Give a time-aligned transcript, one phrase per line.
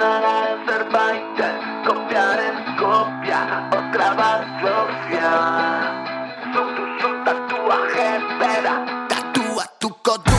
[0.00, 1.40] Dena zerbait
[1.84, 5.32] Kopiaren kopia Otra bat sofia
[6.54, 8.72] Zutu zutatua jepera
[9.10, 10.38] Tatuatuko du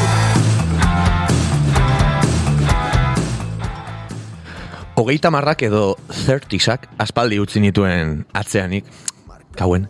[4.97, 8.85] Hogeita marrak edo zertisak aspaldi utzi nituen atzeanik,
[9.57, 9.87] kauen,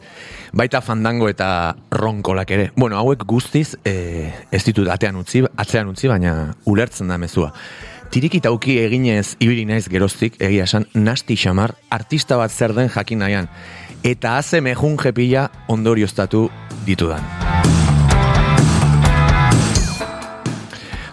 [0.55, 2.69] baita fandango eta ronkolak ere.
[2.75, 7.51] Bueno, hauek guztiz e, ez ditut atean utzi, atzean utzi, baina ulertzen da mezua.
[8.11, 13.47] Tirikitauki eginez ibili naiz geroztik, egia esan, nasti xamar, artista bat zer den jakin nahian.
[14.03, 16.49] Eta haze mejun jepila ondorioztatu
[16.85, 17.23] ditudan.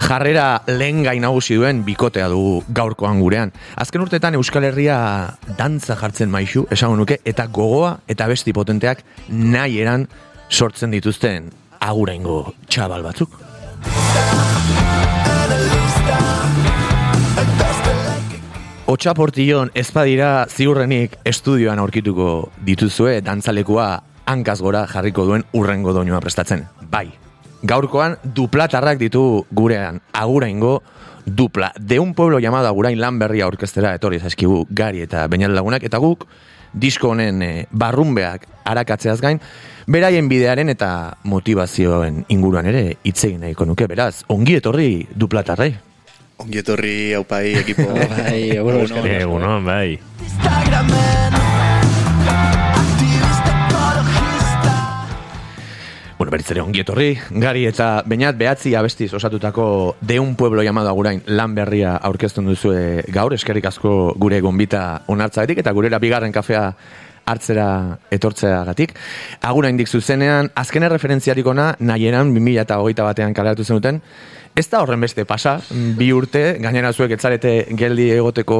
[0.09, 3.53] jarrera lehen gain nagusi duen bikotea dugu gaurkoan gurean.
[3.77, 4.97] Azken urtetan Euskal Herria
[5.59, 10.09] dantza jartzen maizu, esango nuke, eta gogoa eta besti potenteak nahi eran
[10.49, 13.37] sortzen dituzten aguraingo txabal batzuk.
[18.89, 23.89] Otxaportillon ezpadira ziurrenik estudioan aurkituko dituzue dantzalekua
[24.33, 26.63] hankaz gora jarriko duen urrengo doinua prestatzen.
[26.89, 27.11] Bai,
[27.69, 30.79] gaurkoan duplatarrak ditu gurean aguraingo
[31.27, 31.75] dupla.
[31.79, 36.01] De un pueblo llamado Agurain lan berria orkestera etorri zaizkigu gari eta bainal lagunak eta
[36.01, 36.25] guk
[36.73, 39.43] disko honen e, barrunbeak arakatzeaz gain
[39.87, 45.75] beraien bidearen eta motivazioen inguruan ere hitz egin nahiko nuke beraz ongi etorri duplatarrei
[46.39, 47.89] Ongi etorri haupai ekipo.
[48.15, 49.25] Bai, egunon, eskerrik asko.
[49.27, 49.99] Egunon, bai.
[56.19, 60.91] Bueno, beritz ere ongi etorri, gari eta bainat behatzi abestiz osatutako de un pueblo llamado
[60.91, 66.65] Agurain lan berria aurkezten duzue gaur, eskerrik asko gure gonbita onartzaetik eta gurera bigarren kafea
[67.29, 67.69] hartzera
[68.15, 68.97] etortzeagatik.
[69.47, 74.01] Agurain dik zuzenean, azken referentziarik ona, nahieran 2008 batean kaleratu zenuten,
[74.59, 78.57] Ez da horren beste pasa, bi urte, gainera zuek etzarete geldi egoteko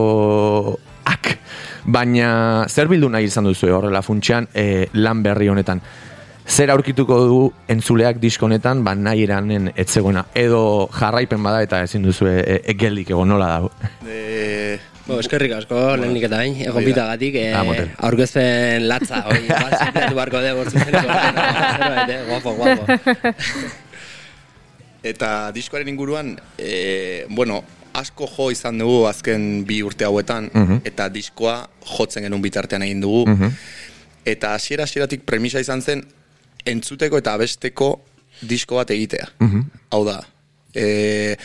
[1.11, 1.33] ak,
[1.91, 2.29] baina
[2.71, 5.83] zer bildu nahi izan duzu horrela funtsean e, lan berri honetan.
[6.49, 7.41] Zer aurkituko du
[7.75, 10.29] entzuleak disko honetan, ba nahi eranen etzegoena.
[10.39, 10.61] Edo
[10.95, 13.73] jarraipen bada eta ezin duzu e, e, geldik egon nola dago.
[14.07, 14.79] E,
[15.09, 17.65] Bo, eskerrik asko, lehenik eta bain, egon bitagatik, eh, Ah,
[18.11, 21.07] aurkezpen latza, de, bortzuzeneko,
[21.81, 23.88] zerbait, eh, guapo, guapo.
[25.03, 27.63] Eta diskoaren inguruan, e, bueno,
[27.95, 30.81] asko jo izan dugu azken bi urte hauetan, Mhm.
[30.85, 33.25] eta diskoa jotzen genuen bitartean egin dugu.
[34.25, 36.05] Eta hasiera hasieratik premisa izan zen,
[36.67, 38.01] entzuteko eta abesteko
[38.43, 39.29] disko bat egitea.
[39.91, 40.21] Hau da,
[40.75, 41.37] e,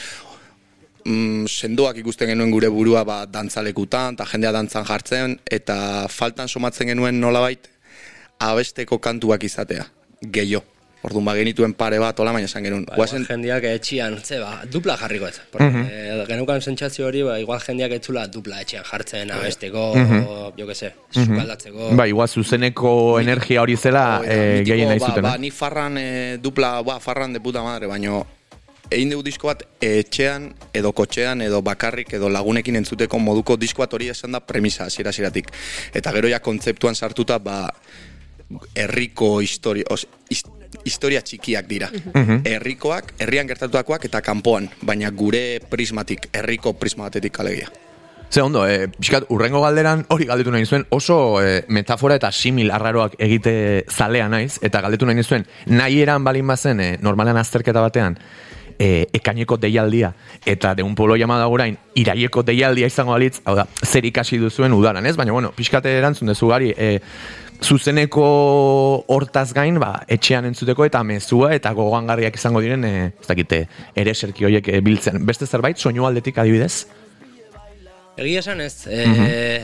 [1.06, 6.88] mm, sendoak ikusten genuen gure burua ba, dantzalekutan, eta jendea dantzan jartzen, eta faltan somatzen
[6.88, 7.68] genuen nolabait
[8.40, 9.86] abesteko kantuak izatea,
[10.22, 10.66] gehiago.
[11.04, 12.86] Orduan ba genituen pare bat, hola, baina esan genuen.
[12.88, 15.42] Ba, guazen, igual jendeak etxian, ze ba, dupla jarriko ez.
[15.52, 19.90] Porque, eh, geneukan sentsazio hori, ba, igual jendeak etzula dupla etxean jartzen, abesteko,
[20.58, 21.90] jo que se, sukaldatzeko.
[22.00, 25.28] Ba, igual zuzeneko energia hori zela da, e, gehien nahi ba, zuten.
[25.28, 25.44] ba, eh?
[25.44, 28.24] ni farran e, dupla, ba, farran de puta madre, baino
[28.94, 33.94] egin dugu disko bat etxean edo kotxean edo bakarrik edo lagunekin entzuteko moduko disko bat
[33.98, 35.52] hori esan da premisa hasiera hasieratik.
[35.94, 37.68] Eta gero ja kontzeptuan sartuta ba
[38.76, 40.06] herriko historia, os,
[40.84, 41.90] historia txikiak dira.
[42.44, 47.72] Herrikoak, herrian gertatutakoak eta kanpoan, baina gure prismatik, herriko prisma batetik alegia.
[48.34, 52.72] Ze ondo, e, pixkat, urrengo galderan hori galdetu nahi zuen, oso e, metafora eta simil
[52.74, 57.84] arraroak egite zalea naiz, eta galdetu nahi zuen, nahi eran balin bazen, e, normalan azterketa
[57.86, 58.18] batean,
[58.80, 60.16] e, ekaineko deialdia,
[60.46, 64.74] eta de un pueblo llamado orain, iraieko deialdia izango balitz, hau da, zer ikasi duzuen
[64.74, 65.16] udaran, ez?
[65.16, 67.00] Baina, bueno, pixkate erantzun dezu gari, e,
[67.62, 68.26] zuzeneko
[69.14, 73.64] hortaz gain, ba, etxean entzuteko eta mezua eta gogoangarriak izango diren, e, ez dakite,
[73.96, 75.22] ere serki horiek e, biltzen.
[75.26, 76.86] Beste zerbait, soinu aldetik adibidez?
[78.14, 79.06] Egia esan ez, e,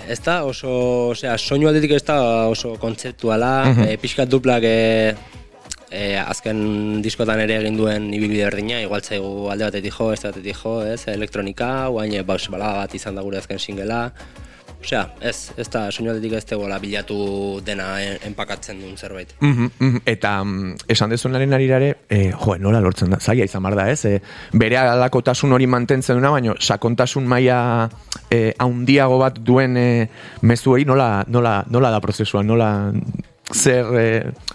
[0.10, 0.72] ez da oso,
[1.12, 3.52] osea, soinu aldetik ez da oso kontzeptuala,
[3.86, 4.78] e, pixkat duplak e,
[5.92, 10.58] e, azken diskotan ere egin duen ibilbide berdina, igual zaigu alde batetik jo, ez batetik
[10.64, 14.08] jo, ez, elektronika, guain baus balada bat izan da gure azken singela,
[14.80, 17.18] Osea, ez, ez da, soinu aldetik ez tegoela bilatu
[17.68, 19.34] dena en, enpakatzen duen zerbait.
[19.42, 20.04] Mhm, mhm.
[20.08, 24.06] Eta mm, esan dezunaren arirare, e, jo, nola lortzen da, zaila izan bar da, ez?
[24.08, 24.22] E,
[24.56, 27.90] bere alakotasun hori mantentzen duena, baina sakontasun maila
[28.32, 29.90] e, haundiago bat duen e,
[30.48, 32.70] mezu hori nola, nola, nola da prozesua, nola
[33.52, 34.08] zer, e,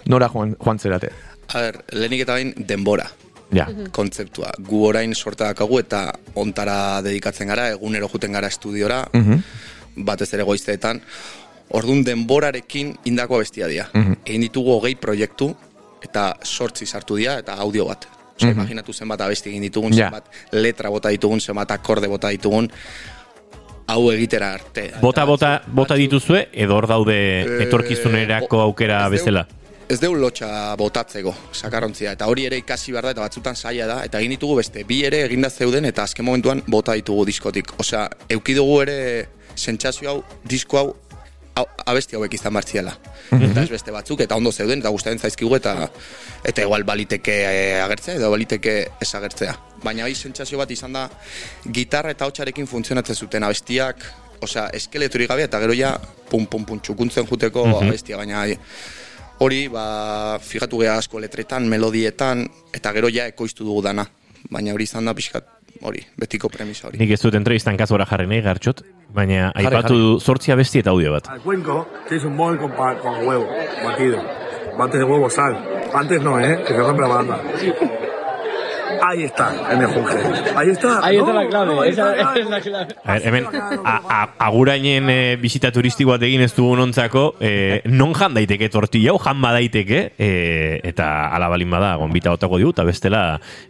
[0.09, 1.13] nora joan, joan zerate.
[1.53, 3.07] A ber, lehenik eta bain denbora.
[3.53, 3.67] Ja.
[3.93, 4.49] kontzeptua.
[4.67, 5.99] Gu orain sorta dakagu eta
[6.41, 9.03] ontara dedikatzen gara, egunero juten gara estudiora,
[9.95, 11.01] batez ere goizteetan.
[11.69, 13.87] Ordun denborarekin indako bestia dira.
[14.25, 15.55] Egin ditugu hogei proiektu
[16.03, 18.07] eta sortzi sartu dira eta audio bat.
[18.35, 20.05] Osea, imaginatu zenbat abesti egin ditugun, Ja.
[20.09, 22.69] zenbat letra bota ditugun, zenbat akorde bota ditugun.
[23.87, 24.93] hau egitera arte.
[24.99, 29.47] Bota, bota, bota dituzue, edo hor daude Eh, etorkizunerako aukera bezala.
[29.87, 34.03] Ez deu lotxa botatzeko, sakarrontzia, eta hori ere ikasi behar da, eta batzutan saia da,
[34.03, 37.75] eta egin ditugu beste, bi ere eginda zeuden, eta azken momentuan bota ditugu diskotik.
[37.77, 40.95] Osea, eukidugu ere sentsazio hau, disko hau,
[41.87, 42.91] abesti hauek izan martziala.
[43.31, 45.75] Eta ez beste batzuk, eta ondo zeuden, eta gustatzen zaizkigu, eta
[46.45, 49.55] eta igual baliteke eh, agertzea, edo baliteke ez agertzea.
[49.83, 51.07] Baina bai sentsazio bat izan da,
[51.71, 54.03] gitarra eta hotxarekin funtzionatzen zuten abestiak,
[54.43, 55.95] osea, eskeletorik gabe, eta gero ja,
[56.29, 58.59] pum, pum, pum, txukuntzen juteko abestia, baina ai,
[59.39, 64.05] hori, ba, fijatu geha asko letretan, melodietan, eta gero ja ekoiztu dugu dana.
[64.51, 65.47] Baina hori izan da pixkat,
[65.87, 66.99] hori, betiko premisa hori.
[67.01, 68.83] Nik ez dut entrevistan kazora jarri nahi, gartxot,
[69.15, 71.29] baina aipatu du zortzi abesti eta audio bat.
[71.29, 73.47] Al cuenco que es un bol con, con huevo
[73.83, 74.21] batido.
[74.77, 75.55] Antes de huevo sal.
[75.93, 76.61] Antes no, ¿eh?
[76.67, 77.39] Que se compra banda.
[79.01, 80.17] Ahí está, el mejunje.
[80.55, 81.05] Ahí está.
[81.05, 82.95] Ahí está No, la clave, no, esa está es la clave.
[83.03, 83.45] A ver, hemen,
[84.39, 89.19] agurainen e, bizita turistiko bat egin ez dugun ontzako, e, non jan daiteke tortilla, hau
[89.21, 90.29] jan badaiteke, e,
[90.83, 93.23] eta ala balin bada, gonbita otako digu, eta bestela,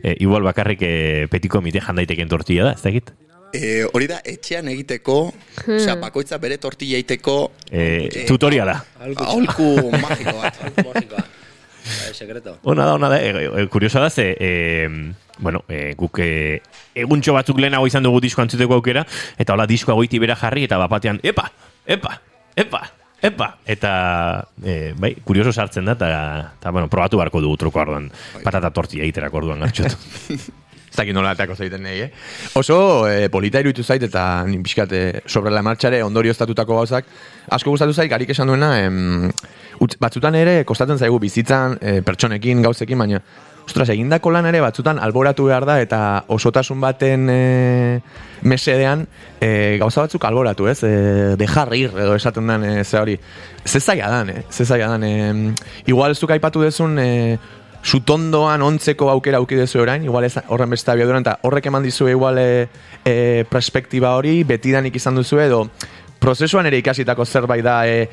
[0.04, 3.14] e, igual bakarrik e, petiko mite jan daiteken tortilla da, ez da egit?
[3.56, 5.20] E, hori da, etxean egiteko,
[5.64, 7.38] osea, bakoitza bere tortilla egiteko
[7.72, 8.74] E, tutoriala.
[9.00, 10.60] aholku magiko bat.
[11.86, 12.58] Bai, sekreto.
[12.64, 14.90] Ona da, ona da, e, e, kuriosa da, ze, e,
[15.38, 16.62] bueno, e, guk e,
[16.96, 19.06] eguntxo batzuk lehenago izan dugu disko antzuteko aukera,
[19.38, 21.48] eta hola diskoa goiti bera jarri, eta bapatean, epa,
[21.86, 22.18] epa,
[22.56, 22.82] epa,
[23.22, 23.94] epa, eta,
[24.64, 28.10] e, bai, kurioso sartzen da, eta, bueno, probatu beharko dugu truko orduan,
[28.44, 29.98] patata tortilla egiterako orduan gartxot.
[30.96, 32.12] Ez dakit nola atako zeiten nahi, eh?
[32.56, 32.76] Oso
[33.12, 37.10] eh, polita iruditu zait eta nin pixkat eh, sobre la martxare ondorio estatutako gauzak.
[37.52, 39.28] Asko gustatu zait, garik esan duena, em,
[39.84, 43.20] utz- batzutan ere kostatzen zaigu bizitzan eh, pertsonekin, gauzekin, baina
[43.66, 46.00] Ostras, egindako lan ere batzutan alboratu behar da eta
[46.32, 47.38] osotasun baten e,
[48.46, 49.08] mesedean
[49.42, 50.78] e, gauza batzuk alboratu, ez?
[50.86, 50.92] E,
[51.42, 53.18] dejar ir, edo esaten den e, ze hori.
[53.66, 54.44] Ze dan, eh?
[54.52, 55.04] Ze dan.
[55.04, 55.54] E,
[55.88, 57.40] igual zuk aipatu dezun e,
[57.86, 62.10] sutondoan ontzeko aukera auki dezu orain, igual ez horren beste abiaduran, eta horrek eman dizu
[62.10, 62.68] igual e,
[63.06, 65.62] e, perspektiba hori, betidanik izan duzu edo
[66.26, 68.08] prozesuan ere ikasitako zerbait da e,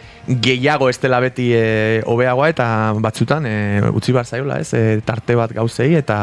[0.45, 2.69] gehiago ez dela beti e, hobeagoa eta
[3.01, 3.57] batzutan e,
[3.97, 6.19] utzi behar zaiola ez, e, tarte bat gauzei eta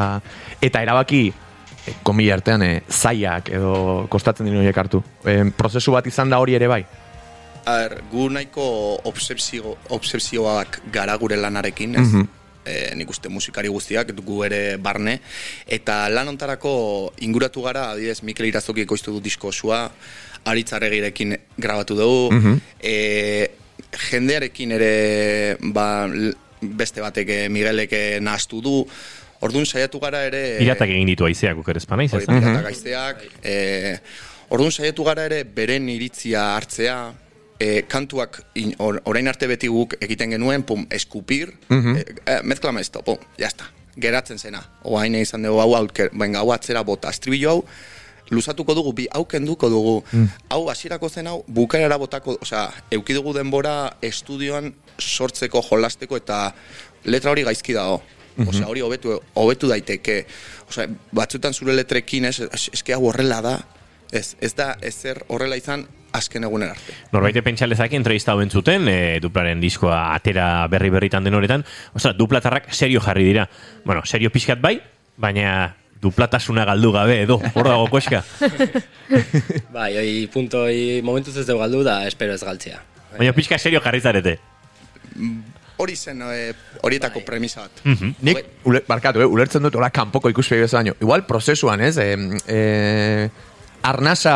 [0.61, 5.01] eta erabaki e, komila artean e, zaiak edo kostatzen dira horiek hartu.
[5.25, 6.83] E, prozesu bat izan da hori ere bai.
[7.65, 8.65] A ber, gu nahiko
[9.09, 12.05] obsesio, obsesioak gara gure lanarekin, ez?
[12.07, 12.35] Mhm.
[12.65, 15.19] E, nik uste musikari guztiak, gu ere barne,
[15.67, 19.87] eta lan ontarako inguratu gara, adibidez, Mikel Irazoki ekoiztu du disko osua,
[20.49, 23.49] Aritzarregirekin grabatu dugu, e,
[24.09, 24.93] jendearekin ere
[25.73, 26.07] ba,
[26.61, 28.83] beste batek eh, Miguelek eh, nahaztu du,
[29.39, 30.57] Orduan saiatu gara ere...
[30.59, 32.25] Piratak egin ditu aizeak guk ere espanaiz, ez?
[32.27, 33.21] Piratak gaizteak.
[33.39, 33.53] E,
[34.51, 36.97] orduan saiatu gara ere beren iritzia hartzea,
[37.59, 42.79] e, kantuak in, or, orain arte beti guk egiten genuen, pum, eskupir, e, e, mezklama
[42.81, 43.69] esto, pum, jazta,
[43.99, 44.63] geratzen zena.
[44.83, 47.63] Oain izan dugu hau, hau, venga, hau atzera bota, estribillo hau,
[48.31, 50.03] luzatuko dugu, bi hau kenduko dugu.
[50.49, 56.53] Hau hasierako zen hau, bukaerara botako, osea, euki dugu denbora estudioan sortzeko, jolasteko eta
[57.05, 58.01] letra hori gaizki dago.
[58.47, 60.25] Osea, hori hobetu hobetu daiteke.
[60.69, 63.55] Osea, batzutan zure letrekin ez, es- eske hau horrela da.
[64.11, 66.95] Ez, ez da ezer horrela izan azken egunen arte.
[67.13, 72.71] Norbaite pentsalezak entrevista hauen zuten, e, duplaren diskoa atera berri berritan den horretan, ostra, duplatarrak
[72.73, 73.49] serio jarri dira.
[73.85, 74.79] Bueno, serio pixkat bai,
[75.17, 78.23] baina duplatasuna galdu gabe edo, hor dago koska.
[79.75, 82.79] Bai, oi, punto, oi, momentuz ez dugu galdu da, espero ez galtzea.
[83.17, 84.37] Baina pixka serio jarri zarete.
[85.79, 87.83] Hori zen eh, horietako premisa bat.
[88.23, 90.95] Nik, ule, barkatu, eh, ulertzen dut, hola, kanpoko ikuspegi bezala, baino.
[91.03, 92.09] igual prozesuan, ez, e,
[92.47, 93.29] e,
[93.89, 94.33] arnasa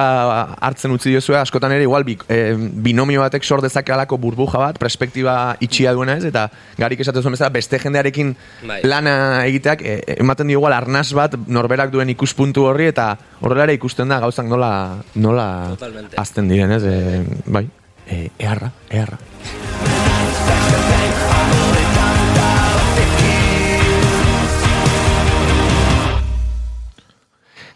[0.62, 4.80] hartzen utzi diozue, askotan ere, igual, bi, e, binomio batek sor dezake alako burbuja bat,
[4.82, 6.48] perspektiba itxia duena ez, eta
[6.80, 8.34] garik esaten zuen bezala, beste jendearekin
[8.68, 8.82] Bai.
[8.88, 13.78] lana egiteak, e, ematen dio igual arnaz bat norberak duen ikuspuntu horri, eta horrela ere
[13.80, 14.74] ikusten da gauzak nola,
[15.16, 16.20] nola Totalmente.
[16.20, 17.68] azten diren, ez, e, bai,
[18.08, 19.18] e, eharra, eharra.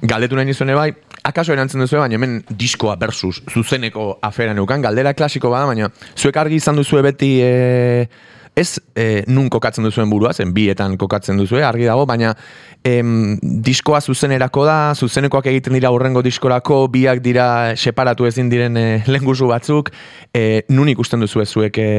[0.01, 0.91] Galdetu nahi nizuen bai,
[1.25, 6.37] akaso erantzen duzu baina hemen diskoa versus zuzeneko afera neukan, galdera klasiko bada, baina zuek
[6.37, 8.07] argi izan duzu beti e,
[8.57, 12.35] ez e, nun kokatzen duzuen burua, zen bietan kokatzen duzu, argi dago, baina
[12.85, 18.87] em, diskoa zuzenerako da, zuzenekoak egiten dira urrengo diskorako, biak dira separatu ezin diren e,
[19.09, 19.91] lengusu batzuk,
[20.33, 21.89] e, nun ikusten duzu zuek e,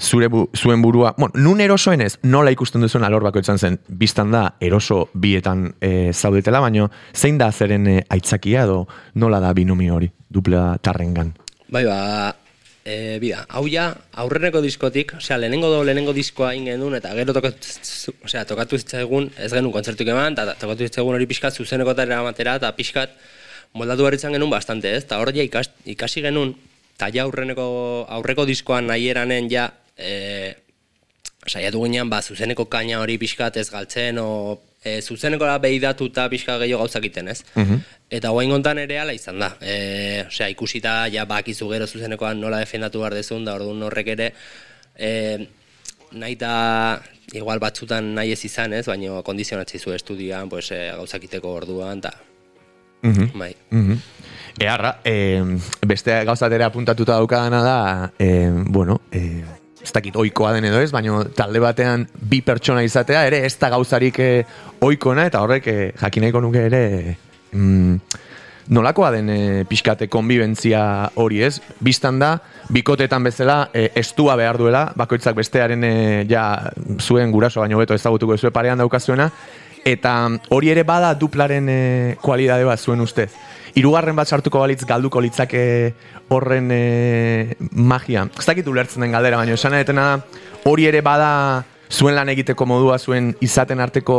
[0.00, 4.30] zure bu, zuen burua, bueno, nun erosoen ez, nola ikusten duzuen alor bakoitzan zen, biztan
[4.30, 9.96] da eroso bietan e, zaudetela, baino zein da zeren e, aitzakia edo nola da binomio
[9.96, 10.12] hori?
[10.28, 11.32] dupla tarrengan.
[11.68, 12.36] Bai, ba,
[12.84, 13.88] e, bida, hau ja,
[14.20, 17.74] aurreneko diskotik, osea, lehenengo do, lehenengo diskoa egin genuen, eta gero tokatu,
[18.28, 22.56] osea, tokatu zitzaigun, ez genuen kontzertuk eman, eta tokatu zitzaigun hori pixkat zuzeneko eta matera,
[22.60, 23.16] eta pixkat
[23.76, 25.04] moldatu berritzen genuen bastante, ez?
[25.08, 26.54] Eta hor ja ikas, ikasi genuen,
[26.96, 27.68] eta ja aurreneko,
[28.18, 30.54] aurreko diskoan nahi eranen ja, e,
[31.48, 36.84] saiatu ginean, ba, zuzeneko kaina hori pixkat ez galtzen, o e, zuzenekora behidatuta pixka gehiago
[36.84, 37.42] gauzak iten, ez?
[38.10, 39.52] Eta guain kontan ere ala izan da.
[39.60, 44.32] E, osea, ikusita, ja, bakizu gero zuzenekoan nola defendatu behar dezun, da orduan horrek ere,
[44.96, 45.10] e,
[46.12, 46.54] nahi da,
[47.36, 48.86] igual batzutan nahi ez izan, ez?
[48.88, 52.14] Baina kondizionatzi zu estudian, pues, e, gauzak iteko orduan, eta...
[52.98, 53.52] Bai.
[53.70, 53.98] Mhm.
[54.58, 55.44] Eharra, e,
[55.86, 59.44] beste gauzatera apuntatuta daukadana da, e, bueno, e,
[59.82, 63.70] ez dakit oikoa den edo ez, baina talde batean bi pertsona izatea, ere ez da
[63.72, 64.30] gauzarik e,
[64.84, 66.82] oikona, eta horrek e, jakineko nuke ere
[67.52, 67.98] mm,
[68.74, 70.82] nolakoa den e, pixkate konbibentzia
[71.20, 72.34] hori ez, biztan da,
[72.74, 75.94] bikotetan bezala e, estua behar duela, bakoitzak bestearen e,
[76.28, 76.44] ja
[77.00, 79.30] zuen guraso baino beto ezagutuko zuen parean daukazuena,
[79.88, 80.14] eta
[80.54, 81.80] hori ere bada duplaren e,
[82.22, 83.30] kualidade bat zuen ustez.
[83.74, 85.62] Hirugarren bat sartuko balitz galduko litzake
[86.28, 88.26] horren e, magia.
[88.38, 90.20] Ez dakit ulertzen den galdera, baina esan edetena
[90.68, 94.18] hori ere bada zuen lan egiteko modua, zuen izaten arteko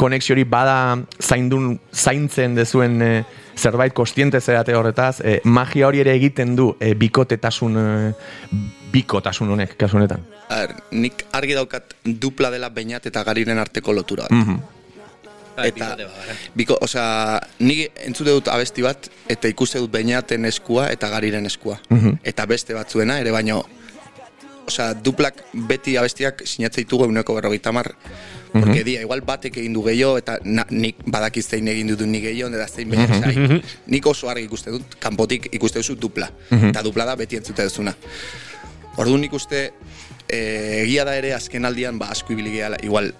[0.00, 3.12] konexio hori bada zaindun, zaintzen dezuen e,
[3.56, 7.76] zerbait kostiente zerate horretaz, e, magia hori ere egiten du e, bikotetasun,
[8.92, 10.24] bikotasun honek, kasu honetan.
[10.50, 14.36] A ber, nik argi daukat dupla dela bainat eta gariren arteko lotura bat.
[14.36, 14.79] Mhm.
[15.66, 16.36] Eta, gara.
[16.56, 21.78] biko, osea, ni entzute dut abesti bat, eta ikuste dut bainaten eskua eta gariren eskua.
[22.24, 23.62] Eta beste batzuena, ere baino,
[24.66, 27.94] osea, duplak beti abestiak sinatzen ditugu eguneko berrogeita mar.
[28.50, 32.18] Porque dia, igual batek egin du gehiago, eta na, nik badakiz zein egin dut ni
[32.22, 36.30] gehiago, eta zein baina, osea, nik oso argi ikuste dut, kanpotik ikuste duzu dupla.
[36.50, 37.94] Eta dupla da beti entzute duzuna.
[38.98, 39.68] Orduan nik uste,
[40.26, 40.38] e,
[40.82, 43.12] egia da ere azken aldian, ba, asko ibili gehala, igual,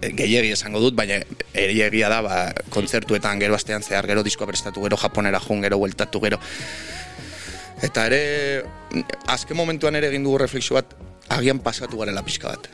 [0.00, 1.20] gehiegi esango dut, baina
[1.54, 2.38] ere egia da, ba,
[2.72, 6.40] kontzertuetan gero astean zehar, gero diskoa prestatu, gero japonera jun, gero bueltatu, gero.
[7.82, 8.22] Eta ere,
[9.26, 10.92] azken momentuan ere egin dugu reflexio bat,
[11.30, 12.68] agian pasatu garela pixka bat.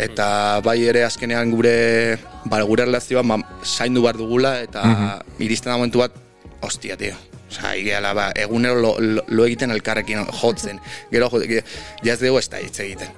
[0.00, 5.78] Eta bai ere azkenean gure, ba, gure relazioa ba, zaindu behar dugula, eta iristen da
[5.78, 6.16] momentu bat,
[6.62, 7.31] ostia, tio.
[7.52, 10.80] Osa, igeala, ba, egunero lo, lo, lo egiten elkarrekin jotzen.
[11.12, 11.62] Gero, jo, ge-
[12.02, 13.12] ja ez dugu ez da hitz egiten.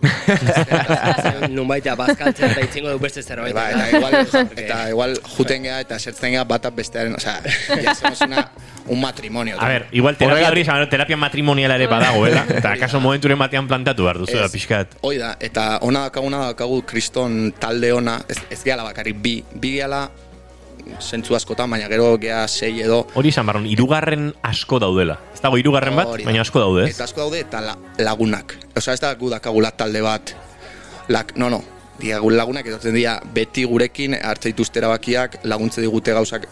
[1.55, 3.55] Nunbait, bazkaltzen eta itzingo du beste zerbait.
[3.55, 4.17] Ba, eta igual,
[4.59, 8.49] eta igual juten gea eta sertzen gea batak bestearen, ya somos una,
[8.89, 9.57] un matrimonio.
[9.61, 14.09] A ver, igual terapia horri, esan, terapia matrimoniala ere badagoela, eta kaso momenturen batean plantatu
[14.09, 14.99] behar duzu, da, pixkat.
[15.07, 19.77] Hoi da, eta ona dakaguna daukagu kriston talde ona, ez, ez gehala bakarrik bi, bi
[19.79, 20.09] gehala
[21.01, 25.19] zentzu askotan, baina gero gea sei edo, Hori izan barron, irugarren asko daudela.
[25.35, 26.31] Ez dago irugarren bat, Hori da.
[26.31, 26.89] baina asko daude?
[26.91, 28.57] Eta asko daude eta la, lagunak.
[28.77, 30.35] Osea, ez da gu dakagula talde bat.
[31.09, 31.63] Lak, no, no.
[32.01, 36.49] Diagu lagunak etortzen dira beti gurekin hartze dituzte erabakiak, laguntze digute gauzak.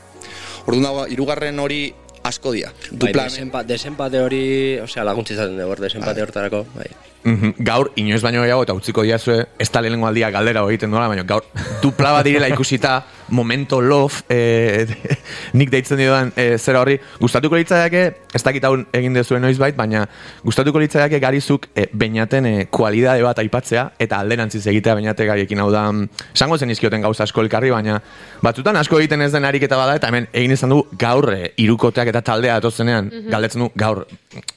[0.67, 1.81] Orduan dago, hirugarren hori
[2.23, 2.73] asko dira.
[2.91, 4.45] Bai, Dupla desenpa, desenpate hori,
[4.83, 6.91] osea, laguntza izaten dugu, desenpate hortarako, bai.
[7.25, 7.55] Mhm.
[7.59, 11.23] Gaur, inoiz baino gehiago, eta utziko diazue, ez da lehenengo aldia galdera egiten duela, baina
[11.23, 11.45] gaur,
[11.83, 12.97] dupla bat direla ikusita,
[13.29, 14.87] momento love, e,
[15.53, 18.03] nik deitzen diodan e, zera horri, gustatuko litzaiake,
[18.35, 20.05] ez dakit hau egin dezuen noiz bait, baina
[20.45, 25.71] gustatuko litzaiake garizuk e, bainaten e, kualidade bat aipatzea, eta alderantziz egitea bainate gariekin hau
[25.73, 28.01] da, mm, esango zen izkioten gauza asko elkarri, baina
[28.43, 32.13] batzutan asko egiten ez den ariketa bada, eta hemen egin izan du gaur e, irukoteak
[32.13, 34.05] eta taldea atozenean, galdetzen du gaur,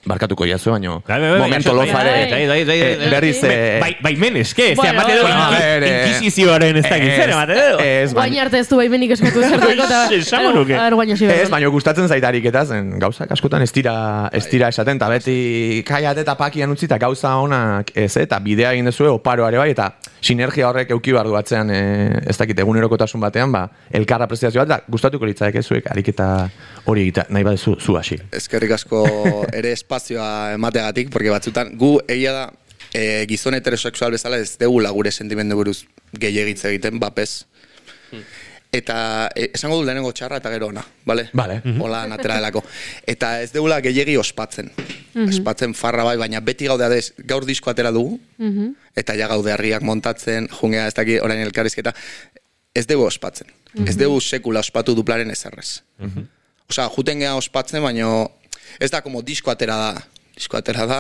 [0.06, 3.10] barkatuko jazu, baino, Bai, bai, bai, momento kaso, lofa ere, eh, bai.
[3.10, 4.14] berriz, eh, Bai,
[4.56, 4.72] que?
[4.72, 7.80] Ez, Bueno, emate du, bueno, a ver, eh, inkisizioaren ez emate du?
[7.84, 10.00] Ez, Guain baina, arte ez du baimenik eskatu zertako eta...
[10.16, 10.75] Esango nuke.
[10.75, 11.50] A ver, guain hasi ez, behar.
[11.50, 16.18] baina gustatzen zaitarik eta zen gauzak askotan ez dira, ez dira esaten, eta beti kaiat
[16.22, 19.92] eta pakian utzi eta gauza honak ez, eta bidea egin dezue oparoa ere bai, eta
[20.22, 24.70] sinergia horrek euki behar du batzean, eh, ez dakit, egunerokotasun batean, ba, elkarra prestazio bat,
[24.70, 26.50] da, gustatuko litzaik zuek ariketa
[26.86, 28.20] hori egita, nahi badezu zu hasi.
[28.32, 29.06] eskerrik asko
[29.60, 32.46] ere espazioa emateagatik, porque batzutan gu egia da
[32.96, 37.46] e, gizon heterosexual bezala ez degula gure sentimendu buruz gehiagitze egiten, bapez.
[38.75, 41.29] Eta e, esango du lehenengo txarra eta gero ona, bale?
[41.34, 41.62] Vale.
[41.79, 42.63] Hola, natera delako.
[43.08, 44.72] Eta ez degula gehiegi ospatzen.
[45.25, 48.17] Ospatzen farra bai, baina beti gaude adez, gaur disko atera dugu,
[49.00, 51.94] eta ja gaude harriak montatzen, jungea ez daki orain elkarrizketa,
[52.75, 53.48] ez dugu ospatzen.
[53.88, 55.86] Ez dugu sekula ospatu duplaren ezerrez.
[56.67, 58.12] Osea, juten gea ospatzen, baino
[58.79, 60.03] ez da como disko atera da.
[60.36, 61.00] Disko atera da,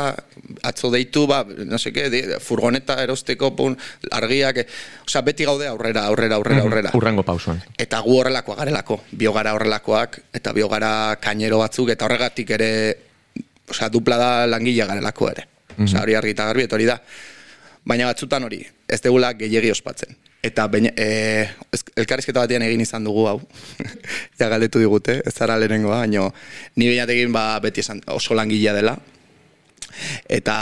[0.63, 2.05] atzo deitu, ba, no seke,
[2.39, 3.73] furgoneta erosteko, pun,
[4.15, 4.65] argiak, e,
[5.03, 6.93] osea, beti gaude aurrera, aurrera, aurrera, aurrera.
[6.95, 7.59] Urrengo pausuan.
[7.77, 12.69] Eta gu horrelakoak garelako, biogara horrelakoak, eta biogara kainero batzuk, eta horregatik ere,
[13.67, 15.49] osea, dupla da langile garelako ere.
[15.75, 16.95] Osea, hori argi eta garbi, eta hori da.
[17.85, 20.15] Baina batzutan hori, ez degula gehiegi ospatzen.
[20.45, 21.43] Eta baina, e,
[21.97, 23.41] elkarrizketa batean egin izan dugu hau.
[24.39, 26.29] ja galdetu digute, ez zara lehenengoa, baina
[26.77, 28.95] ni beinatekin ba, beti esan oso langilea dela.
[30.29, 30.55] Eta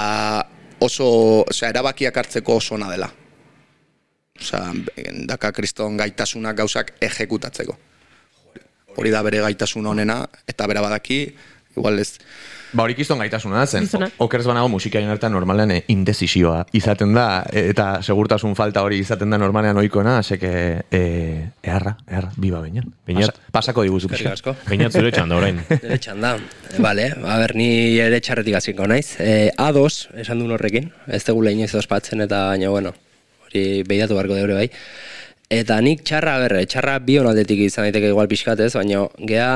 [0.84, 1.08] oso,
[1.48, 3.10] osea, erabakiak hartzeko oso ona dela.
[4.40, 4.74] Osea,
[5.30, 7.78] daka kriston gaitasunak gauzak ejekutatzeko.
[8.98, 11.24] Hori da bere gaitasun honena, eta bera badaki,
[11.78, 12.20] igual ez,
[12.74, 13.86] Ba, hori kiston gaitasuna da zen.
[14.24, 19.30] Okerz banago musikaren artean normalean eh, indezisioa izaten da, e, eta segurtasun falta hori izaten
[19.30, 20.54] da normalean oikoena, seke,
[20.90, 21.02] e,
[21.62, 22.90] eharra, eharra, biba beinen.
[23.08, 23.30] Beñat.
[23.30, 24.56] Pasa, pasako diguzu pixka.
[24.70, 25.62] Beinat zure txanda orain.
[25.84, 26.34] Nire txanda.
[26.72, 27.70] E, Vale, a ber, ni
[28.02, 29.20] ere txarretik hasiko naiz.
[29.22, 29.86] E, A2,
[30.26, 32.96] esan duen horrekin, ez tegula inoiz ospatzen eta baina, bueno,
[33.46, 34.68] hori behidatu beharko deure bai.
[35.54, 39.52] Eta nik txarra, a ber, txarra bi aldetik izan daiteke igual pixkatez, baina gea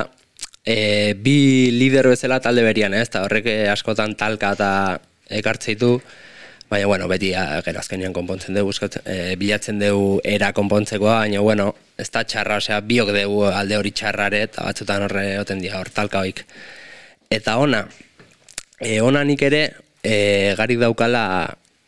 [0.65, 3.07] e, bi lider bezala talde berian, ez?
[3.09, 4.69] Eta horrek eh, askotan talka eta
[5.39, 5.97] ekartzeitu,
[6.69, 8.73] baina, bueno, beti a, gero azkenean konpontzen dugu,
[9.03, 13.91] e, bilatzen dugu era konpontzekoa, baina, bueno, ez da txarra, osea, biok dugu alde hori
[13.91, 16.43] txarrare, eta batzutan horre oten dira, hor talka hoik.
[17.29, 17.85] Eta ona,
[18.79, 19.63] e, ona nik ere,
[20.03, 21.23] e, garik daukala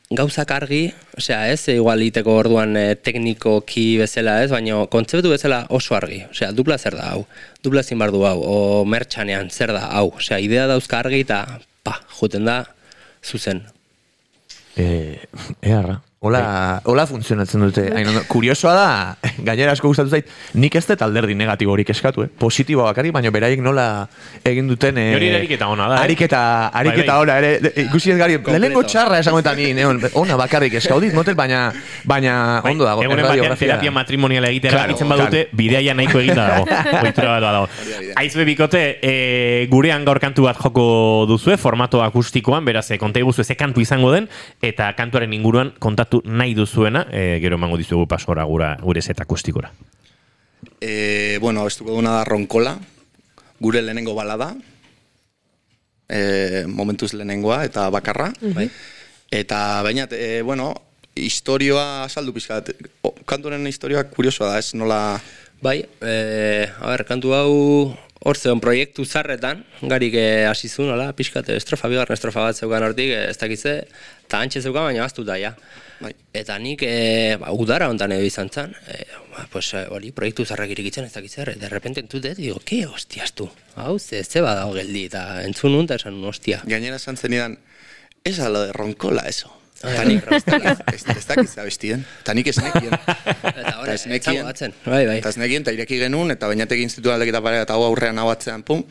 [0.09, 5.93] gauzak argi, osea, ez, igual iteko orduan e, teknikoki bezala, ez, baina kontzeptu bezala oso
[5.97, 6.23] argi.
[6.31, 7.25] Osea, dupla zer da hau,
[7.63, 10.07] dupla ezin behar du hau, o mertxanean zer da hau.
[10.17, 11.43] Osea, idea dauzka argi eta,
[11.85, 12.63] pa, juten da,
[13.23, 13.65] zuzen.
[14.79, 15.17] E,
[15.59, 15.97] eharra.
[16.21, 17.85] Hola, hola funtzionatzen dute.
[17.95, 18.21] Hain ondo.
[18.27, 18.87] Kuriosoa da,
[19.47, 20.27] gainera asko gustatu zait,
[20.59, 22.27] nik ez dut alderdi negatibo horik eskatu, eh?
[22.41, 23.85] Positiboa bakarrik, baina beraiek nola
[24.43, 24.97] egin duten...
[24.99, 26.09] Eh, ere ariketa ona da, eh?
[26.09, 26.41] Ariketa,
[26.75, 27.23] ariketa Bai, bai.
[27.23, 31.15] ona, ere, de- ikusi ez gari, lehenengo txarra esango eta ni, neon, ona bakarrik eskaudit,
[31.15, 31.61] motel, baina,
[32.03, 32.35] baina
[32.67, 33.07] Bai, ondo dago.
[33.07, 35.61] Egunen batean terapia matrimoniala egitera Claro, claro, badute, claro.
[35.63, 36.67] bideia nahiko eginda dago.
[37.05, 37.71] Ohitura bat dago.
[38.19, 39.15] Aizbe bikote, e,
[39.71, 40.89] gurean gaur kantu bat joko
[41.31, 44.27] duzue, formato akustikoan, beraz, e, konta iguzu ze kantu izango den,
[44.59, 49.71] eta kantuaren inguruan kontatu nahi duzuena, e, gero emango dizugu pasora gura, gure set akustikora.
[50.81, 52.77] E, bueno, abestuko duna da Ronkola,
[53.59, 54.53] gure lehenengo balada,
[56.09, 58.31] e, momentuz lehenengoa eta bakarra.
[58.55, 58.69] Bai.
[59.31, 60.73] Eta baina, e, bueno,
[61.15, 62.73] historioa azaldu pizkat.
[63.03, 65.19] O, kanturen historioa kuriosoa da, ez nola...
[65.59, 66.13] Bai, e,
[66.71, 67.55] a ber, kantu hau
[68.19, 72.83] hor zeon proiektu zarretan, garik eh, hasi zuen, hola, pixkat estrofa, bigarren estrofa bat zeukan
[72.87, 73.75] hortik, ez dakitze,
[74.27, 75.53] eta antxe zeukan, baina aztu da, ja.
[75.99, 76.13] Bai.
[76.33, 80.45] Eta nik, e, ba, udara hontan edo izan zen, e, ba, pues, eh, hori, proiektu
[80.45, 84.73] zarrak irikitzen ez dakitzer, de repente entute, digo, ke hostias tu, hau, ze, ze badago
[84.77, 86.61] geldi, eta entzun nun, eta esan nun, hostia.
[86.65, 87.57] Gainera esan zenidan,
[88.23, 89.51] ez a lo de Ronkola, eso.
[89.83, 90.23] Ah, Eta nik,
[90.93, 92.93] ez, ez dakiz abestien, eta nik ez nekien.
[92.95, 94.15] Eta hori, Eta ez nekien.
[94.19, 95.17] etzango batzen, bai, bai.
[95.19, 98.27] Eta ez nekien, eta ireki genuen, eta bainatek institutu aldeketa pare, eta hau aurrean hau
[98.31, 98.83] atzean, pum.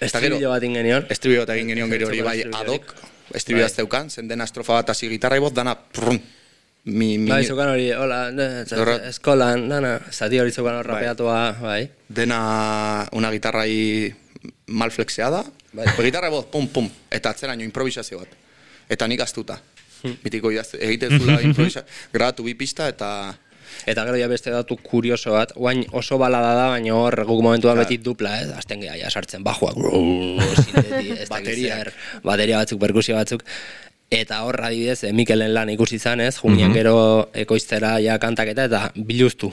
[0.00, 1.06] Eta Estribillo bat ingenion.
[1.12, 2.92] estribillo bat egin genion gero hori bai adok,
[3.34, 6.20] estribillo zeukan, zen dena estrofa bat hasi gitarra ibot, dana prrrun.
[6.84, 8.26] Mi, mi, Bai, zeukan hori, hola,
[8.76, 10.96] Horra- eskolan, dana, zati hori zeukan hor Bai.
[11.00, 11.88] rapeatua, bai.
[12.08, 14.12] dena una gitarra ahí
[14.66, 15.86] mal flexeada, Bai.
[15.86, 16.04] bai.
[16.04, 18.28] gitarra bot, pum, pum, eta atzeraino improvisazio bat.
[18.88, 19.56] Eta nik aztuta.
[20.02, 20.18] Hmm.
[20.22, 23.34] Mitiko idaz, egiten zula improvisa, grabatu bi pista eta
[23.90, 27.74] Eta gero ja beste datu kurioso bat, guain oso balada da, baina hor guk momentuan
[27.74, 27.88] Claro.
[27.88, 28.52] beti dupla, ez?
[28.54, 31.78] Azten geha, ja sartzen bajuak, sinteti, ez dakit Bateriak.
[31.80, 31.90] zer,
[32.22, 33.42] bateria batzuk, perkusio batzuk.
[34.10, 36.36] Eta hor, adibidez, eh, Mikelen lan ikusi izan, ez?
[36.38, 39.52] Junian gero ekoiztera ja kantaketa eta biluztu,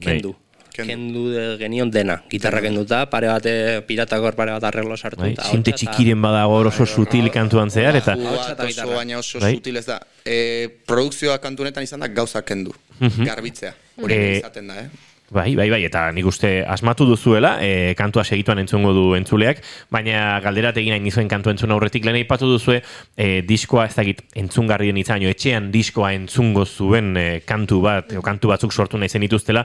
[0.00, 0.34] kendu.
[0.72, 0.88] Kendu.
[0.88, 5.20] Kendu de, genion dena, gitarra kenduta, pare bate, piratakor pare bat arreglo sartu.
[5.20, 9.54] Bai, eta sinte txikiren badago oso sutil kantuan zehar, eta oso baina oso Bai.
[9.56, 10.00] sutil ez da.
[10.24, 13.74] E, produkzioa kantu honetan izan da gauza kendu, garbitzea.
[14.00, 14.88] Hori Eh, izaten da, eh?
[15.32, 20.36] Bai, bai, bai, eta nik uste asmatu duzuela, e, kantua segituan entzungo du entzuleak, baina
[20.44, 22.82] galderat egin nahi nizuen kantu entzun aurretik lehen aipatu duzue,
[23.16, 28.20] e, diskoa ez dakit entzungarri den itzaino, etxean diskoa entzungo zuen e, kantu bat, o
[28.20, 29.64] kantu batzuk sortu nahi zen ituztela,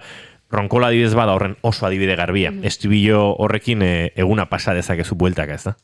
[0.56, 2.54] ronkola adibidez bada horren oso adibide garbia.
[2.64, 5.76] Estribillo horrekin e, eguna pasa dezakezu bueltaka, ez da?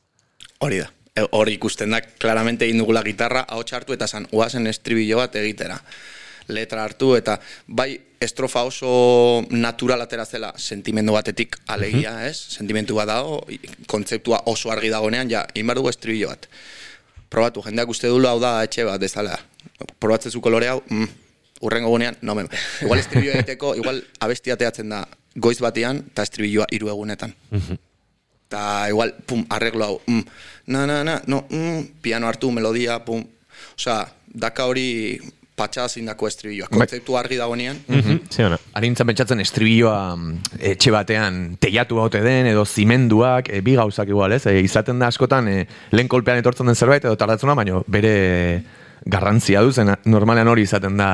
[0.64, 0.88] Hori da.
[1.12, 5.36] E, Hori ikusten da, claramente egin dugula gitarra, hau hartu eta zan, oazen estribillo bat
[5.44, 5.82] egitera.
[6.48, 7.92] Letra hartu eta bai
[8.26, 12.38] estrofa oso natural atera zela sentimendu batetik alegia, ez?
[12.58, 13.42] Sentimentu bat dago,
[13.88, 16.48] kontzeptua oso argi dagonean, ja, inbar dugu estribillo bat.
[17.34, 19.38] Probatu, jendeak uste dula hau da etxe bat, dezala.
[20.00, 21.08] Probatzezu kolore hau, mm,
[21.66, 22.50] urrengo gunean, no, men.
[22.82, 25.04] Igual estribillo egiteko, igual abestia teatzen da
[25.36, 27.34] goiz batean, eta estribilloa hiru egunetan.
[28.54, 30.26] eta igual, pum, arreglo hau, mm,
[30.68, 33.24] na, na, na, no, mm, piano hartu, melodia, pum,
[33.74, 35.18] osea, daka hori
[35.56, 36.80] patxa zindako estribilloa, Bai.
[36.84, 37.80] kontzeptu argi dagoenean,
[38.30, 38.58] Ze ona.
[38.80, 44.34] Arintzan pentsatzen estribilloa mm, etxe batean teiatu haute den, edo zimenduak, e, bi gauzak igual,
[44.34, 44.46] ez?
[44.50, 48.16] E, izaten da askotan, e, lehen kolpean etortzen den zerbait, edo tardatzuna, baina bere
[49.06, 51.10] garrantzia duzen, normalean hori izaten da,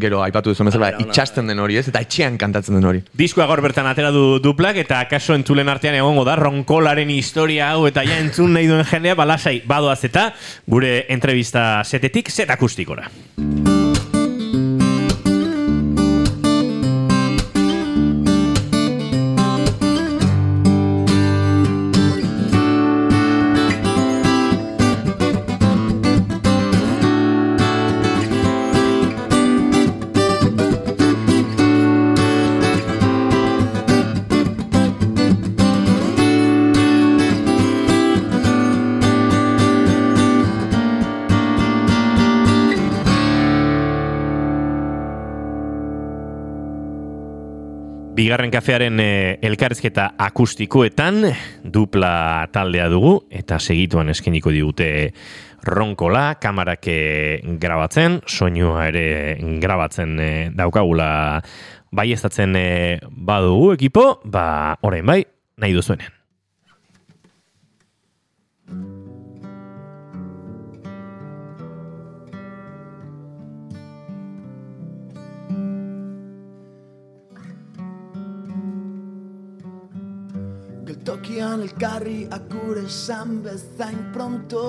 [0.00, 1.86] gero aipatu duzu bezala, itxasten den hori, ez?
[1.90, 3.02] Eta etxean kantatzen den hori.
[3.14, 7.86] Diskoa gaur bertan atera du duplak eta kaso entzulen artean egongo da ronkolaren historia hau
[7.90, 10.30] eta ja entzun nahi duen jendea balasai badoaz eta
[10.66, 13.10] gure entrevista setetik set akustikora.
[48.14, 51.24] Bigarren kafearen eh, elkarrizketa akustikoetan
[51.66, 54.88] dupla taldea dugu eta segituan eskeniko digute
[55.64, 59.04] ronkola, kamarak eh, grabatzen, soinua ere
[59.60, 61.42] grabatzen eh, daukagula
[61.90, 65.24] bai eh, badugu ekipo, ba orain bai,
[65.58, 66.23] nahi duzuenean.
[81.04, 84.60] Geltokian elkarri akure esan bezain pronto.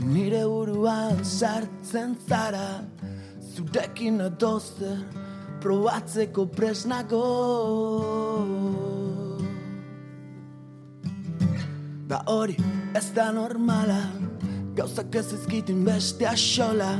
[0.00, 2.80] Nire buruan sartzen zara
[3.52, 4.94] Zurekin edoze
[5.60, 7.20] probatzeko presnago.
[12.08, 12.56] Da hori
[12.96, 14.00] ez da normala
[14.72, 16.94] Gauzak ez ezkitin beste asola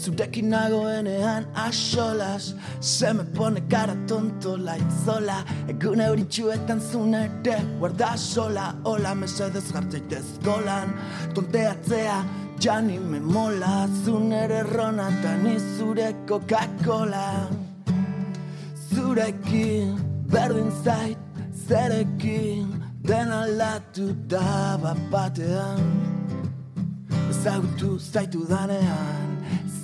[0.00, 8.74] Zurekin nagoenean asolas Se me pone cara tonto la itzola Egun euritxuetan zunere Guarda sola,
[8.84, 10.94] hola mesedez jartzaitez golan
[11.34, 12.24] Tonteatzea
[12.60, 17.48] jani me mola Zunere rona eta ni zure Coca-Cola.
[18.94, 19.98] Zurekin
[20.32, 21.18] berdin zait
[21.68, 25.80] Zerekin den aldatu da bat batean.
[27.30, 29.19] Ezagutu zaitu danean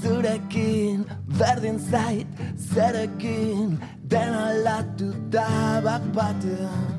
[0.07, 1.07] Zurekin
[1.38, 2.27] berdin zait
[2.75, 3.79] Zerekin
[4.11, 6.95] den aldatu da bat batean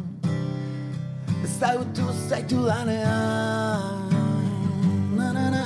[1.46, 4.12] Ezagutu zaitu danean
[5.18, 5.64] Na, na, na.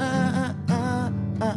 [0.00, 0.52] Ah,
[1.28, 1.54] eh,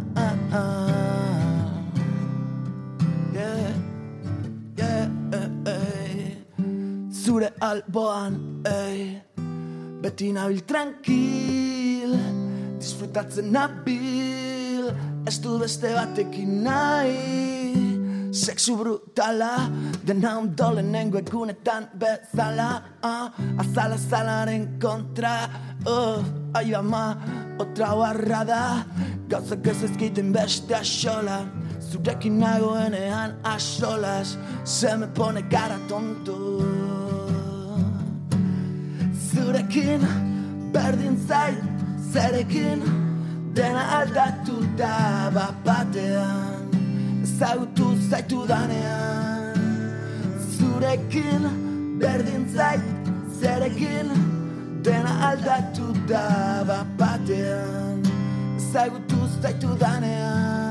[7.26, 7.54] eh.
[7.60, 8.34] Alboan,
[8.66, 9.22] ei
[10.02, 11.87] Beti nabil tranquil
[13.08, 14.92] Disfrutatzen nabil
[15.28, 18.32] Ez du beste batekin nahi.
[18.32, 19.70] Sexu brutala
[20.06, 22.84] Dena ondo lehenengo egunetan bezala.
[23.02, 25.50] Ah, Azala zalaren kontra
[25.86, 26.20] oh,
[26.54, 27.16] Ai ama,
[27.60, 28.86] otra barrada
[29.30, 31.46] Gauzak ez ezkiten beste asola
[31.80, 36.36] Zurekin nagoenean asolas Se me pone cara tonto.
[39.32, 40.04] Zurekin
[40.74, 41.67] berdin zait
[42.14, 42.82] Zerekin
[43.56, 46.72] dena aldatu da bat batean
[47.24, 49.58] Ezagutu zaitu danean.
[50.58, 51.44] Zurekin
[52.00, 52.82] berdin zait
[53.40, 54.08] Zerekin
[54.84, 56.24] dena aldatu da
[56.70, 58.00] bat batean
[58.58, 60.67] Ezagutu zaitu danean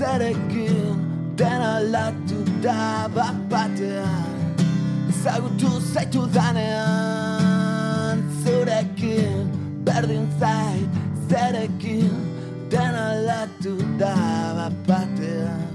[0.00, 0.96] Zerekin
[1.36, 4.32] dena aldatu da bat batean.
[5.10, 9.44] Ezagutu zaitu danean Zurekin
[9.84, 10.88] berdin zait
[11.28, 12.14] Zerekin
[12.72, 14.14] dena aldatu da
[14.56, 15.68] bat batean.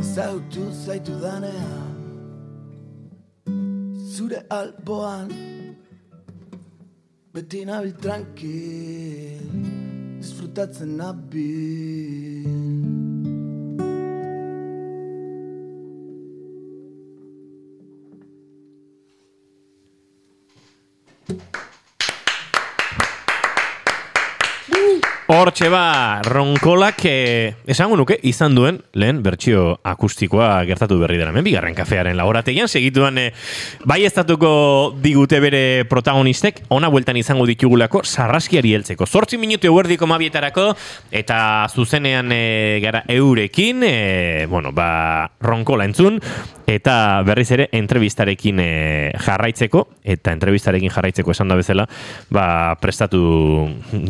[0.00, 1.92] Ezagutu zaitu danean
[4.14, 5.28] Zure alboan
[7.34, 9.44] Beti nabil tranquil
[10.20, 12.59] Disfrutatzen nabil
[21.30, 21.59] Thank you.
[25.30, 31.30] Hortxe ba, ronkolak eh, esango nuke izan duen lehen bertsio akustikoa gertatu berri dela.
[31.30, 33.28] Hemen bigarren kafearen laborategian segituan eh,
[33.86, 34.50] bai estatuko
[34.98, 39.06] digute bere protagonistek ona bueltan izango ditugulako sarraskiari heltzeko.
[39.06, 40.72] Zortzi minutu eguerdiko mabietarako
[41.14, 41.38] eta
[41.70, 46.18] zuzenean eh, gara eurekin, eh, bueno, ba, ronkola entzun
[46.70, 51.86] eta berriz ere entrevistarekin eh, jarraitzeko eta entrevistarekin jarraitzeko esan da bezala
[52.30, 53.22] ba, prestatu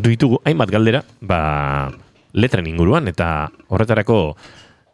[0.00, 1.90] ditugu hainbat galdera ba,
[2.32, 4.36] letren inguruan eta horretarako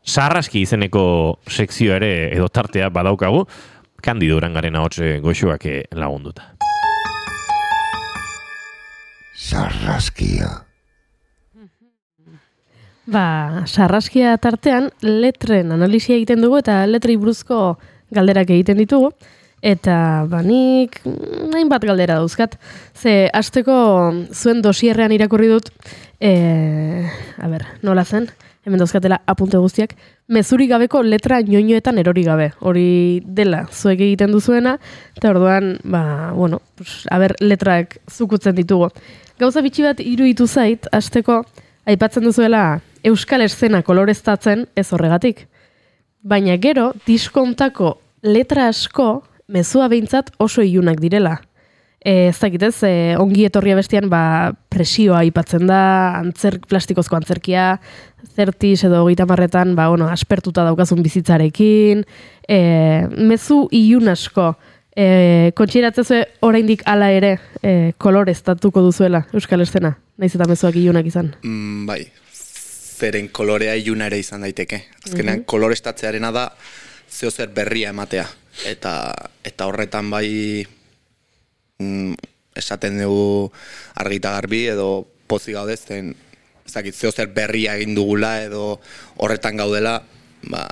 [0.07, 3.47] sarraski izeneko sekzio ere edo tartea badaukagu
[4.03, 6.53] Kandido Urangaren ahotse goxoak eh, lagunduta.
[9.37, 10.67] Sarraskia.
[13.07, 17.77] Ba, sarraskia tartean letren analizia egiten dugu eta letrei buruzko
[18.15, 19.13] galderak egiten ditugu.
[19.67, 21.01] Eta banik
[21.57, 22.55] hainbat galdera dauzkat.
[22.95, 23.75] Ze hasteko
[24.31, 25.73] zuen dosierrean irakurri dut,
[26.21, 26.31] e,
[27.43, 28.29] a ber, nola zen,
[28.67, 29.97] hemen dauzkatela apunte guztiak,
[30.31, 32.53] mezurik gabeko letra ñoñoetan erori gabe.
[32.61, 34.79] Hori dela, zuek egiten duzuena,
[35.19, 38.93] eta orduan, ba, bueno, pues, a ber, letrak zukutzen ditugu.
[39.39, 41.43] Gauza bitxi bat iruditu zait, hasteko
[41.87, 45.49] aipatzen duzuela euskal eszena koloreztatzen ez horregatik.
[46.23, 51.41] Baina gero, diskontako letra asko, mezua behintzat oso ilunak direla.
[52.07, 55.81] E, ez dakit e, ongi etorria bestian ba, presioa aipatzen da,
[56.21, 57.81] antzer, plastikozko antzerkia,
[58.37, 62.05] zertis edo hogeita marretan, ba, bueno, aspertuta daukazun bizitzarekin,
[62.47, 62.61] e,
[63.17, 64.53] mezu ilun asko,
[64.95, 71.35] e, kontxiratzezue oraindik hala ere e, koloreztatuko duzuela Euskal Eszena, naiz eta mezuak ilunak izan.
[71.43, 72.05] Mm, bai,
[72.97, 74.85] zeren kolorea iluna ere izan daiteke.
[75.05, 76.51] Azkenean, kolorestatzearena da
[77.11, 78.27] zeo zer berria ematea.
[78.65, 79.13] Eta,
[79.45, 80.65] eta horretan bai
[81.79, 82.15] mm,
[82.57, 83.53] esaten dugu
[83.95, 86.15] argita garbi edo pozi gaude zen
[86.67, 88.81] ez dakit zeo zer berria egin dugula edo
[89.23, 90.03] horretan gaudela
[90.49, 90.65] ba,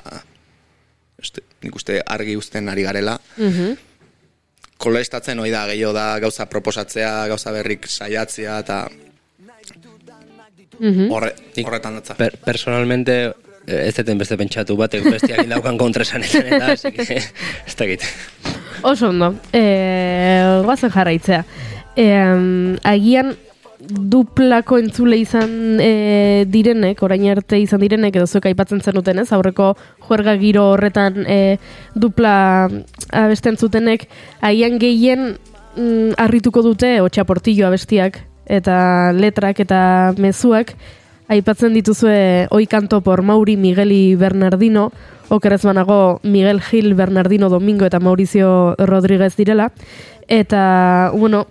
[1.21, 3.19] este, nik uste argi uzten ari garela.
[3.37, 3.77] Mhm.
[4.77, 8.89] Kolorestatzen hori da, gehiago da gauza proposatzea, gauza berrik saiatzea eta
[10.79, 11.11] Mhm.
[11.11, 12.15] horre, horretan datza.
[12.19, 13.33] Per, personalmente,
[13.67, 18.05] ez deten beste pentsatu batek bestiak indaukan kontresanetan eta, ez dakit.
[18.85, 19.63] Oso ondo, e,
[20.65, 21.41] guazen jarraitzea.
[21.95, 22.07] E,
[22.83, 23.33] agian
[23.85, 29.73] duplako entzule izan e, direnek, orain arte izan direnek, edo zuek aipatzen zenuten ez, aurreko
[30.07, 31.57] juerga giro horretan e,
[31.95, 32.35] dupla
[33.13, 34.07] abesten zutenek,
[34.41, 35.35] agian gehien
[35.75, 38.77] mm, harrituko dute otxaportillo abestiak, eta
[39.15, 39.79] letrak eta
[40.21, 40.75] mezuak,
[41.27, 44.91] aipatzen dituzue Oi kanto por Mauri Migueli Bernardino,
[45.29, 49.71] okerrez banago Miguel Gil Bernardino Domingo eta Mauricio Rodríguez direla.
[50.27, 51.47] Eta, bueno,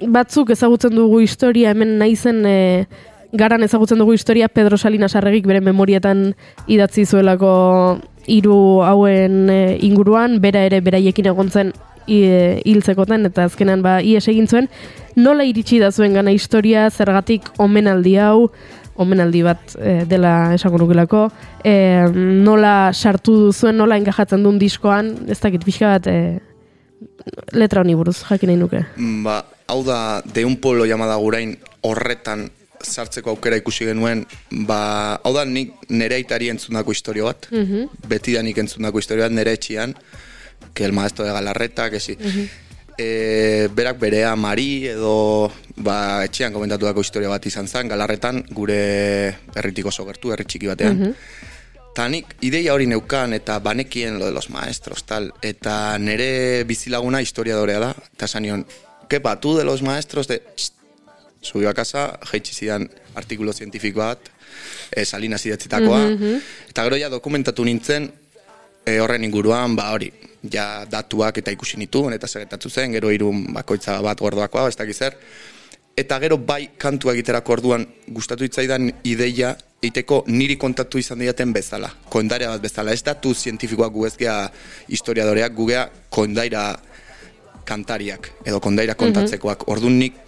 [0.00, 2.86] batzuk ezagutzen dugu historia, hemen naizen e,
[3.32, 6.34] garan ezagutzen dugu historia Pedro Salinas Arregik bere memorietan
[6.66, 11.72] idatzi zuelako hiru hauen e, inguruan, bera ere beraiekin egon zen
[12.06, 14.68] i- hiltzekoten eta azkenan ba ies egin zuen
[15.16, 18.50] nola iritsi da zuen gana historia zergatik omenaldi hau
[18.96, 21.28] omenaldi bat e, dela esango nukelako
[21.64, 21.74] e,
[22.14, 26.18] nola sartu duzuen nola engajatzen duen diskoan ez dakit pixka bat e,
[27.52, 31.56] letra honi buruz jakin nahi nuke Mm, Ba, hau da, de un pueblo llamada gurain
[31.82, 32.50] horretan
[32.84, 34.26] sartzeko aukera ikusi genuen,
[34.68, 37.88] ba, hau da nik nere aitari entzundako historio bat, Mhm.
[38.08, 39.94] beti da nik entzundako historio bat nere etxian,
[40.74, 42.16] que el maestro de Galarreta, que si.
[42.98, 48.78] E, berak berea Mari edo ba, etxean komentatutako historia bat izan zen, Galarretan gure
[49.54, 51.14] herritik oso gertu, herri txiki batean.
[51.94, 55.30] Ta nik ideia hori neukan eta banekien lo de los maestros, tal.
[55.42, 57.92] Eta nere bizilaguna historiadorea da.
[58.16, 58.64] Eta esan nion,
[59.08, 60.40] kepa, tu de los maestros de...
[60.54, 60.74] Txt,
[61.44, 62.86] Subió a casa, jaitsi zidan
[63.20, 64.30] artikulo zientifiko bat,
[64.90, 65.98] e, Salinas idatzitakoa.
[66.70, 68.08] Eta gero ja dokumentatu nintzen,
[68.80, 70.08] e, horren inguruan, ba hori,
[70.52, 74.96] ja datuak eta ikusi nituen, eta segetatu zen, gero irun bakoitza bat gordoakoa, ez dakiz
[74.98, 75.18] zer.
[75.96, 79.54] Eta gero bai kantua egiterako orduan gustatu hitzaidan ideia
[79.84, 81.90] eiteko niri kontatu izan diaten bezala.
[82.10, 82.92] Koindarea bat bezala.
[82.92, 84.36] Ez datu zientifikoak gu ez gea
[84.88, 86.64] historiadoreak, gu gea kondaira
[87.64, 89.68] kantariak edo kondaira kontatzekoak.
[89.72, 90.20] Orduan nik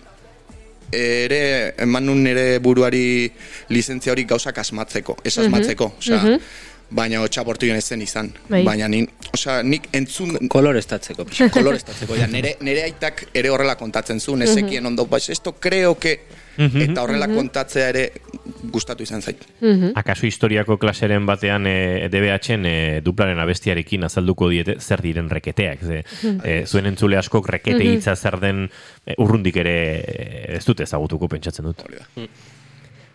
[0.94, 3.32] ere eman nun nire buruari
[3.74, 5.90] lizentzia hori gauzak asmatzeko, ez asmatzeko.
[5.98, 6.38] Osea,
[6.90, 8.30] baina txaportu ez zen izan.
[8.48, 8.62] Bai.
[8.64, 11.50] Baina nin, osea, nik entzun Koloreztatzeko, pixka.
[11.58, 12.16] koloreztatzeko.
[12.18, 16.20] Ja, nere, nere aitak ere horrela kontatzen zuen, ezekien ondo, pues esto creo que...
[16.56, 18.02] Eta horrela kontatzea ere
[18.72, 19.42] gustatu izan zait.
[20.00, 25.84] Akaso historiako klaseren batean e, DBH-en e, duplaren abestiarekin azalduko diete zer diren reketeak.
[25.84, 29.76] Ze, e, zuen entzule askok rekete hitza zer den e, urrundik ere
[30.56, 31.84] ez dute ezagutuko pentsatzen dut.
[31.84, 32.28] Hori da.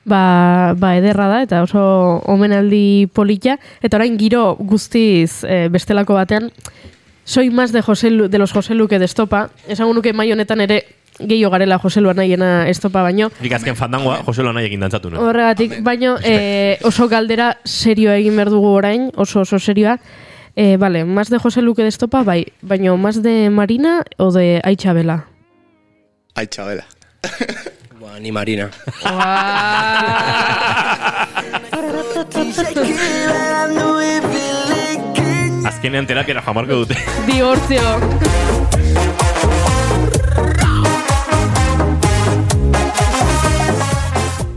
[0.05, 6.51] Ba, ba ederra da, eta oso omenaldi polita, eta orain giro guztiz e, bestelako batean,
[7.23, 10.61] soy más de, José Lu, de los José Luque de estopa, esango nuke mai honetan
[10.61, 10.83] ere
[11.19, 15.21] gehiago garela José Lu anaiena estopa baino, Nik azken fandangoa, Jose Loan egin dantzatu, no?
[15.21, 19.99] Horregatik, baino e, oso galdera serioa egin behar dugu orain, oso oso serioa.
[20.55, 24.59] E, vale, más de José Luque de Estopa, bai, baino más de Marina o de
[24.63, 25.27] Aitxabela?
[26.35, 26.47] Ai,
[28.19, 28.69] ni Marina.
[35.65, 36.97] Azkenean terapiara jamarko dute.
[37.27, 38.60] Divortzio.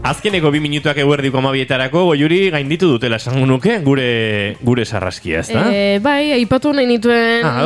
[0.05, 4.09] Azkeneko bi minutuak eguerdiko amabietarako, goiuri gainditu dutela esango nuke, gure
[4.61, 5.63] gure sarraskia, ez da?
[5.73, 7.63] E, bai, aipatu nahi nituen Ah,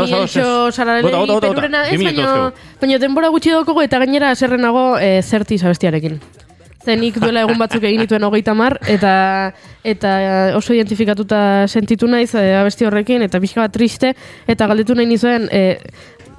[1.02, 1.48] bota, bota.
[1.48, 2.76] perurena, ez, baino, dauzkagu.
[2.80, 6.20] baino denbora gutxi daukagu eta gainera zerrenago e, zerti zabestiarekin.
[6.86, 10.12] Zenik duela egun batzuk egin dituen hogeita mar, eta, eta
[10.56, 14.12] oso identifikatuta sentitu naiz e, abesti horrekin, eta pixka bat triste,
[14.46, 15.80] eta galdetu nahi nizuen, e,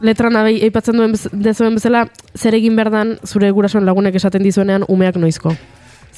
[0.01, 2.05] letran abei eipatzen duen bez- dezuen bezala,
[2.39, 5.51] zer egin berdan zure gurasoen lagunek esaten dizuenean umeak noizko.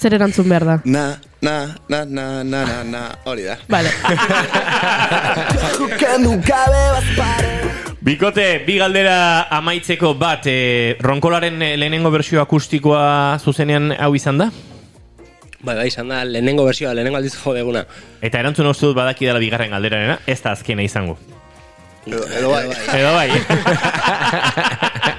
[0.01, 0.75] Zer erantzun behar da.
[0.83, 3.57] Na, na, na, na, na, na, na, hori da.
[3.69, 3.91] Vale.
[8.01, 14.49] Bikote, bi galdera amaitzeko bat, e, ronkolaren eh, lehenengo bersio akustikoa zuzenean hau izan da?
[15.61, 17.85] Bai, bai, izan da, lehenengo versioa, lehenengo aldiz jo deguna.
[18.25, 21.19] Eta erantzun uste dut badaki dela bigarren galderarena, ez da azkena izango.
[22.07, 22.65] Edo, edo bai.
[22.97, 23.29] Edo bai.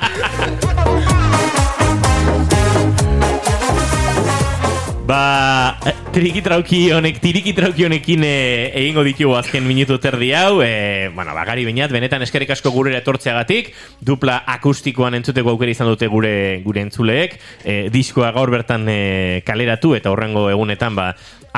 [5.13, 10.63] Ba, eh, tiriki trauki honek, tiriki trauki honekin eh, egingo ditugu azken minutu terdi hau,
[10.65, 13.69] eh, bueno, bagari bainat, benetan eskerrik asko gurera etortzeagatik,
[14.01, 19.93] dupla akustikoan entzuteko aukera izan dute gure gure entzuleek, eh, diskoa gaur bertan eh, kaleratu
[19.99, 21.11] eta horrengo egunetan, ba,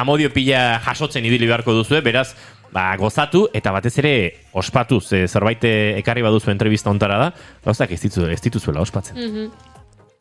[0.03, 2.33] amodio pila jasotzen ibili beharko duzue, beraz,
[2.75, 4.17] ba, gozatu eta batez ere
[4.51, 5.63] ospatu, ze zerbait
[6.01, 7.31] ekarri baduzu entrevista ontara da,
[7.63, 9.23] gauzak ez, ditu, ez dituzuela ospatzen.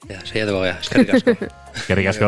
[0.10, 1.32] Ja, saiatuko gea, eskerrik asko.
[1.74, 2.28] Eskerrik asko.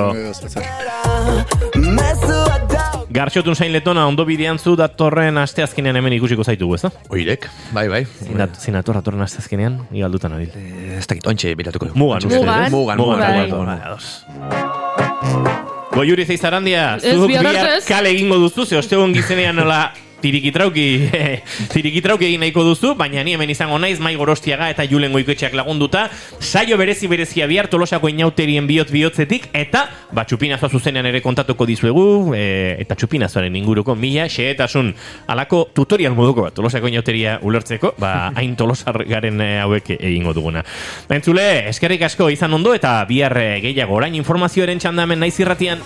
[3.16, 6.92] Garxotun zain letona ondo bidean zu datorren asteazkenean hemen ikusiko zaitugu, ez da?
[7.14, 7.42] Oirek,
[7.76, 8.02] bai, bai.
[8.26, 10.50] Zinat, zinator datorren asteazkenean, igaldutan nabil.
[10.56, 11.86] Eh, Ez dakit, ontxe bilatuko.
[11.94, 12.40] Mugan, uste.
[12.40, 12.72] Mugan.
[12.72, 13.30] Mugan, Mugan, mugan, bai.
[13.52, 13.80] mugan, mugan.
[20.26, 20.86] Tirikitrauki,
[21.74, 26.08] tirikitrauki egin nahiko duzu, baina ni hemen izango naiz mai gorostiaga eta julen goikoetxeak lagunduta,
[26.40, 29.86] saio berezi berezia bihar tolosako inauterien bihotz bihotzetik, eta
[30.16, 32.08] ba, txupinazoa zuzenean ere kontatuko dizuegu,
[32.38, 32.46] e,
[32.82, 34.94] eta txupinazoaren inguruko mila, xeetasun
[35.32, 40.66] alako tutorial moduko bat, tolosako inauteria ulertzeko, ba, hain tolosar garen eh, hauek egingo duguna.
[41.16, 45.84] Entzule, eskerrik asko izan ondo, eta bihar eh, gehiago orain informazioaren txandamen naiz irratian.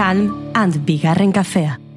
[0.00, 1.89] Calm and bigarren kafea.